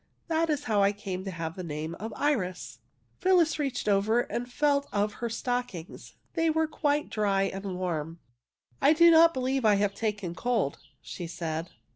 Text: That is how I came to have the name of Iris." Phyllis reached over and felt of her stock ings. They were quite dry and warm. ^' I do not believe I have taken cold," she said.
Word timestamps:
That 0.29 0.49
is 0.49 0.63
how 0.63 0.81
I 0.81 0.93
came 0.93 1.23
to 1.25 1.29
have 1.29 1.55
the 1.55 1.61
name 1.63 1.93
of 1.99 2.11
Iris." 2.15 2.79
Phyllis 3.19 3.59
reached 3.59 3.87
over 3.87 4.21
and 4.21 4.51
felt 4.51 4.87
of 4.91 5.13
her 5.21 5.29
stock 5.29 5.75
ings. 5.75 6.15
They 6.33 6.49
were 6.49 6.65
quite 6.65 7.11
dry 7.11 7.43
and 7.43 7.77
warm. 7.77 8.17
^' 8.27 8.77
I 8.81 8.93
do 8.93 9.11
not 9.11 9.31
believe 9.31 9.63
I 9.63 9.75
have 9.75 9.93
taken 9.93 10.33
cold," 10.33 10.79
she 11.03 11.27
said. 11.27 11.69